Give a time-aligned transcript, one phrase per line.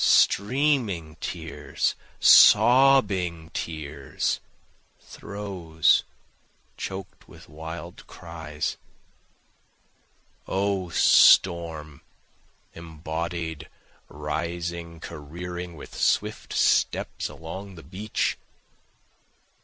[0.03, 4.39] Streaming tears, sobbing tears,
[4.99, 6.03] throes,
[6.75, 8.77] choked with wild cries;
[10.47, 12.01] O storm,
[12.73, 13.69] embodied,
[14.09, 18.39] rising, careering with swift steps along the beach!